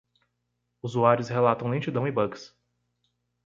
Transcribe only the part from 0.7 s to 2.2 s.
Usuários relatam lentidão e